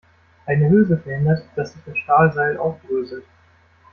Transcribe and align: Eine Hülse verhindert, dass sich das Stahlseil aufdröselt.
Eine 0.47 0.67
Hülse 0.67 0.97
verhindert, 0.97 1.43
dass 1.55 1.73
sich 1.73 1.81
das 1.85 1.95
Stahlseil 1.95 2.57
aufdröselt. 2.57 3.27